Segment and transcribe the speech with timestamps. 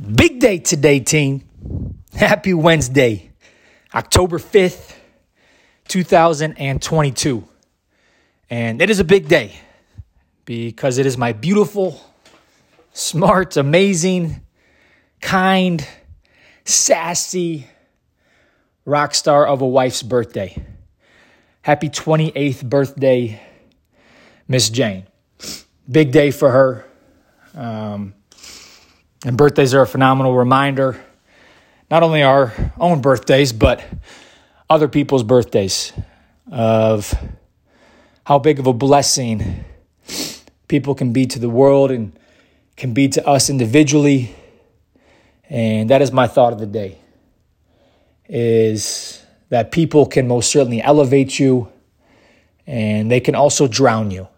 [0.00, 1.42] Big day today, team.
[2.14, 3.32] Happy Wednesday,
[3.94, 4.94] October 5th,
[5.88, 7.46] 2022.
[8.48, 9.52] And it is a big day
[10.46, 12.00] because it is my beautiful,
[12.94, 14.40] smart, amazing,
[15.20, 15.86] kind,
[16.64, 17.66] sassy
[18.86, 20.64] rock star of a wife's birthday.
[21.60, 23.38] Happy 28th birthday,
[24.48, 25.06] Miss Jane.
[25.90, 26.86] Big day for her.
[27.54, 28.14] Um,
[29.24, 31.02] and birthdays are a phenomenal reminder,
[31.90, 33.82] not only our own birthdays, but
[34.68, 35.92] other people's birthdays,
[36.50, 37.14] of
[38.24, 39.64] how big of a blessing
[40.68, 42.18] people can be to the world and
[42.76, 44.34] can be to us individually.
[45.48, 46.98] And that is my thought of the day
[48.28, 51.68] is that people can most certainly elevate you
[52.66, 54.28] and they can also drown you.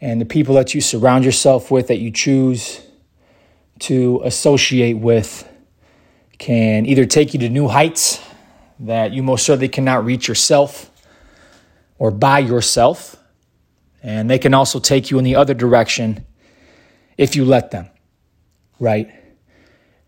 [0.00, 2.80] And the people that you surround yourself with, that you choose
[3.80, 5.48] to associate with,
[6.38, 8.20] can either take you to new heights
[8.80, 10.90] that you most certainly cannot reach yourself
[11.98, 13.16] or by yourself.
[14.02, 16.24] And they can also take you in the other direction
[17.16, 17.90] if you let them,
[18.78, 19.10] right?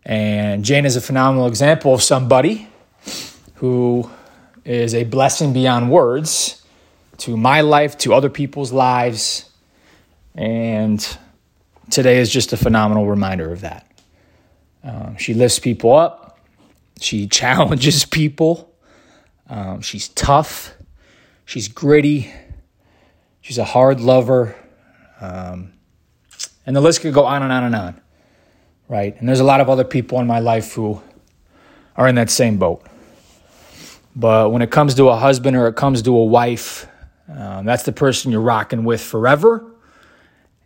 [0.03, 2.69] And Jane is a phenomenal example of somebody
[3.55, 4.09] who
[4.63, 6.63] is a blessing beyond words
[7.17, 9.49] to my life, to other people's lives.
[10.33, 11.05] And
[11.89, 13.87] today is just a phenomenal reminder of that.
[14.83, 16.39] Um, she lifts people up,
[16.99, 18.73] she challenges people,
[19.49, 20.73] um, she's tough,
[21.45, 22.31] she's gritty,
[23.41, 24.55] she's a hard lover.
[25.19, 25.73] Um,
[26.65, 28.01] and the list could go on and on and on,
[28.87, 29.19] right?
[29.19, 31.01] And there's a lot of other people in my life who
[31.95, 32.85] are in that same boat.
[34.15, 36.87] But when it comes to a husband or it comes to a wife,
[37.29, 39.70] um, that's the person you're rocking with forever.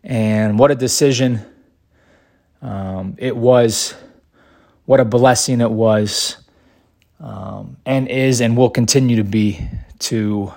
[0.06, 1.44] And what a decision
[2.62, 3.94] um, it was.
[4.84, 6.36] What a blessing it was
[7.20, 9.60] um, and is and will continue to be
[9.98, 10.52] to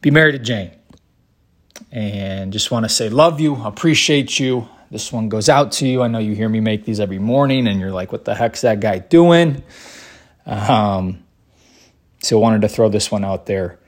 [0.00, 0.70] be married to Jane.
[1.92, 4.68] And just want to say, love you, appreciate you.
[4.90, 6.02] This one goes out to you.
[6.02, 8.62] I know you hear me make these every morning and you're like, what the heck's
[8.62, 9.62] that guy doing?
[10.46, 11.22] Um,
[12.22, 13.78] so I wanted to throw this one out there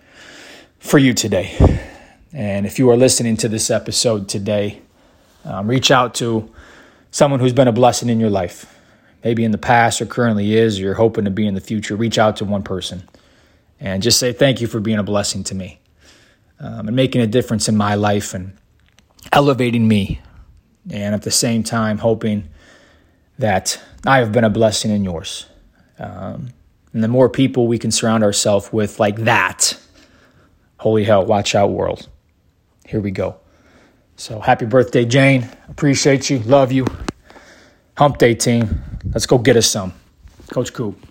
[0.79, 1.89] for you today.
[2.33, 4.83] And if you are listening to this episode today,
[5.45, 6.51] um, reach out to
[7.11, 8.77] someone who's been a blessing in your life.
[9.25, 11.97] Maybe in the past or currently is, or you're hoping to be in the future.
[11.97, 13.09] Reach out to one person
[13.81, 15.81] and just say thank you for being a blessing to me
[16.61, 18.57] um, and making a difference in my life and
[19.33, 20.21] elevating me.
[20.91, 22.49] And at the same time, hoping
[23.39, 25.47] that I have been a blessing in yours.
[25.99, 26.51] Um,
[26.93, 29.79] and the more people we can surround ourselves with like that,
[30.79, 32.09] holy hell, watch out, world.
[32.91, 33.37] Here we go.
[34.17, 35.49] So happy birthday, Jane.
[35.69, 36.41] Appreciate you.
[36.41, 36.87] Love you.
[37.97, 38.83] Hump day team.
[39.15, 39.95] Let's go get us some.
[40.53, 41.10] Coach Coop.